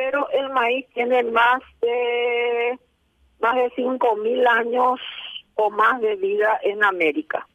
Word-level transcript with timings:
pero 0.00 0.30
el 0.30 0.48
maíz 0.48 0.86
tiene 0.94 1.22
más 1.24 1.60
de 1.82 2.78
más 3.38 3.54
de 3.54 3.70
cinco 3.76 4.16
mil 4.16 4.46
años 4.46 4.98
o 5.56 5.70
más 5.70 6.00
de 6.00 6.16
vida 6.16 6.58
en 6.62 6.82
América. 6.82 7.46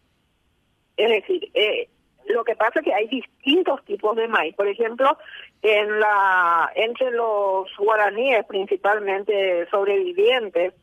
Es 0.95 1.09
decir, 1.09 1.49
eh, 1.55 1.89
lo 2.27 2.43
que 2.43 2.55
pasa 2.55 2.79
es 2.79 2.85
que 2.85 2.93
hay 2.93 3.07
distintos 3.07 3.83
tipos 3.85 4.15
de 4.15 4.27
maíz. 4.27 4.55
Por 4.55 4.67
ejemplo, 4.67 5.17
en 5.63 5.99
la 5.99 6.71
entre 6.75 7.09
los 7.11 7.67
guaraníes, 7.77 8.45
principalmente 8.45 9.67
sobrevivientes, 9.71 10.73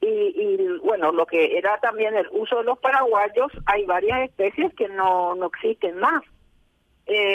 y, 0.00 0.06
y, 0.06 0.78
bueno, 0.82 1.12
lo 1.12 1.26
que 1.26 1.56
era 1.56 1.78
también 1.78 2.16
el 2.16 2.26
uso 2.32 2.56
de 2.56 2.64
los 2.64 2.78
paraguayos, 2.80 3.52
hay 3.66 3.84
varias 3.84 4.28
especies 4.28 4.74
que 4.74 4.88
no, 4.88 5.36
no 5.36 5.46
existen 5.46 5.96
más. 5.98 6.22
Eh, 7.06 7.33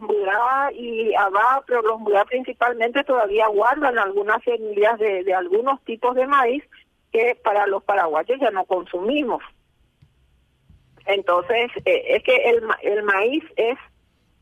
los 0.00 0.72
y 0.72 1.14
abá, 1.14 1.62
pero 1.66 1.82
los 1.82 2.00
mudá 2.00 2.24
principalmente 2.24 3.04
todavía 3.04 3.46
guardan 3.48 3.98
algunas 3.98 4.42
semillas 4.42 4.98
de, 4.98 5.24
de 5.24 5.34
algunos 5.34 5.82
tipos 5.84 6.14
de 6.14 6.26
maíz 6.26 6.64
que 7.12 7.38
para 7.42 7.66
los 7.66 7.82
paraguayos 7.84 8.40
ya 8.40 8.50
no 8.50 8.64
consumimos. 8.64 9.42
Entonces, 11.06 11.70
eh, 11.84 12.04
es 12.08 12.22
que 12.24 12.36
el, 12.36 12.62
el 12.82 13.02
maíz 13.02 13.44
es, 13.56 13.78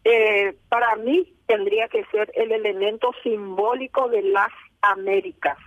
eh, 0.05 0.57
para 0.69 0.97
mí, 0.97 1.35
tendría 1.47 1.89
que 1.89 2.05
ser 2.07 2.31
el 2.35 2.53
elemento 2.53 3.13
simbólico 3.23 4.09
de 4.09 4.23
las 4.23 4.51
Américas, 4.81 5.59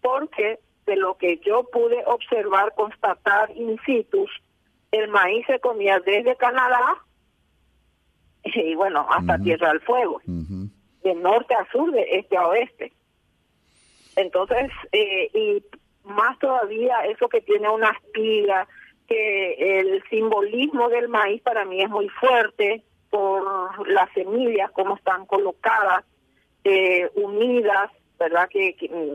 porque 0.00 0.58
de 0.86 0.96
lo 0.96 1.16
que 1.16 1.38
yo 1.38 1.64
pude 1.64 2.02
observar, 2.06 2.74
constatar 2.74 3.50
in 3.56 3.78
situ, 3.84 4.26
el 4.90 5.08
maíz 5.08 5.46
se 5.46 5.60
comía 5.60 6.00
desde 6.00 6.36
Canadá 6.36 6.96
y 8.54 8.74
bueno, 8.74 9.06
hasta 9.10 9.38
Tierra 9.38 9.68
del 9.68 9.80
Fuego, 9.80 10.20
de 10.26 11.14
norte 11.14 11.54
a 11.54 11.66
sur, 11.70 11.90
de 11.92 12.06
este 12.10 12.36
a 12.36 12.46
oeste. 12.46 12.92
Entonces, 14.16 14.70
eh, 14.92 15.30
y 15.32 15.62
más 16.04 16.38
todavía 16.38 17.04
eso 17.06 17.28
que 17.28 17.40
tiene 17.40 17.68
una 17.68 17.90
espiga, 17.90 18.66
que 19.08 19.80
el 19.80 20.02
simbolismo 20.10 20.88
del 20.88 21.08
maíz 21.08 21.42
para 21.42 21.64
mí 21.64 21.82
es 21.82 21.88
muy 21.88 22.08
fuerte 22.08 22.82
por 23.10 23.88
las 23.88 24.10
semillas, 24.12 24.70
cómo 24.72 24.96
están 24.96 25.26
colocadas, 25.26 26.04
eh, 26.64 27.10
unidas, 27.14 27.90
¿verdad? 28.18 28.48
Que, 28.48 28.74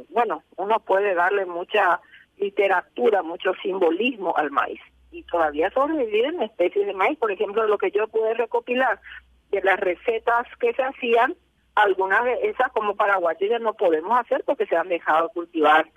bueno, 0.09 0.43
uno 0.57 0.79
puede 0.79 1.15
darle 1.15 1.45
mucha 1.45 1.99
literatura, 2.37 3.23
mucho 3.23 3.53
simbolismo 3.61 4.35
al 4.35 4.51
maíz. 4.51 4.81
Y 5.11 5.23
todavía 5.23 5.69
sobreviven 5.71 6.41
especies 6.41 6.85
de 6.87 6.93
maíz. 6.93 7.17
Por 7.17 7.31
ejemplo, 7.31 7.65
lo 7.67 7.77
que 7.77 7.91
yo 7.91 8.07
pude 8.07 8.33
recopilar 8.33 8.99
de 9.51 9.61
las 9.61 9.79
recetas 9.79 10.47
que 10.59 10.73
se 10.73 10.83
hacían, 10.83 11.35
algunas 11.75 12.23
de 12.23 12.49
esas 12.49 12.71
como 12.71 12.95
paraguayos 12.95 13.49
ya 13.49 13.59
no 13.59 13.73
podemos 13.73 14.19
hacer 14.19 14.43
porque 14.45 14.65
se 14.65 14.75
han 14.75 14.89
dejado 14.89 15.29
cultivar 15.29 15.87